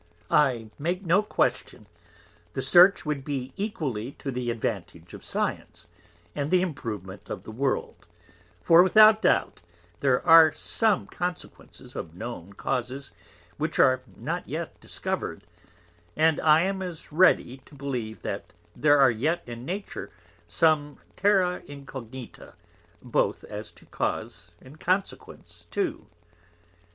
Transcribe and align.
I 0.31 0.71
make 0.79 1.05
no 1.05 1.21
Question, 1.21 1.85
the 2.53 2.63
Search 2.63 3.05
would 3.05 3.23
be 3.23 3.53
equally 3.55 4.13
to 4.13 4.31
the 4.31 4.49
Advantage 4.49 5.13
of 5.13 5.23
Science, 5.23 5.87
and 6.33 6.49
the 6.49 6.63
Improvement 6.63 7.29
of 7.29 7.43
the 7.43 7.51
World; 7.51 8.07
for 8.63 8.81
without 8.81 9.21
Doubt 9.21 9.61
there 9.99 10.25
are 10.25 10.51
some 10.53 11.05
Consequences 11.05 11.95
of 11.95 12.15
known 12.15 12.53
Causes 12.53 13.11
which 13.57 13.77
are 13.77 14.01
not 14.17 14.49
yet 14.49 14.79
discover'd, 14.79 15.45
and 16.15 16.39
I 16.41 16.63
am 16.63 16.81
as 16.81 17.11
ready 17.11 17.57
to 17.65 17.75
believe 17.75 18.23
there 18.23 18.97
are 18.99 19.11
yet 19.11 19.43
in 19.47 19.65
Nature 19.65 20.09
some 20.47 20.97
Terra 21.15 21.61
Incognita 21.67 22.55
both 23.03 23.43
as 23.43 23.71
to 23.73 23.85
Cause 23.85 24.49
and 24.59 24.79
Consequence 24.79 25.67
too. 25.69 26.07